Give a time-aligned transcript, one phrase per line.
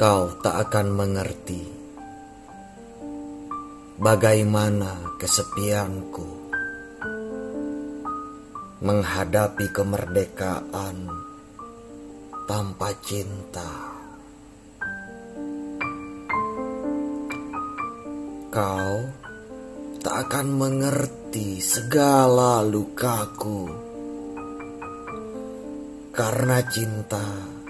[0.00, 1.60] Kau tak akan mengerti
[4.00, 6.24] bagaimana kesepianku
[8.80, 11.04] menghadapi kemerdekaan
[12.48, 13.72] tanpa cinta.
[18.48, 19.04] Kau
[20.00, 23.68] tak akan mengerti segala lukaku
[26.08, 27.60] karena cinta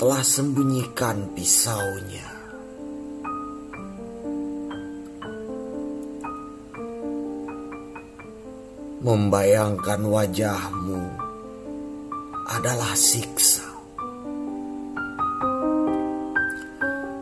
[0.00, 2.24] telah sembunyikan pisaunya.
[9.04, 11.04] Membayangkan wajahmu
[12.48, 13.68] adalah siksa.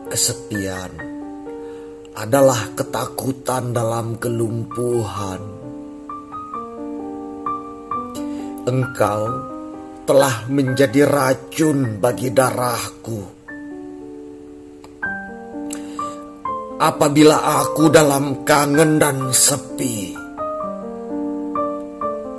[0.07, 0.91] Kesepian
[2.15, 5.43] adalah ketakutan dalam kelumpuhan.
[8.63, 9.58] Engkau
[10.09, 13.21] telah menjadi racun bagi darahku.
[16.81, 20.17] Apabila aku dalam kangen dan sepi,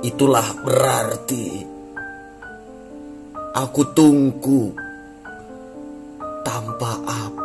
[0.03, 1.63] itulah berarti
[3.55, 4.75] aku tunggu
[6.43, 7.40] tanpa apa.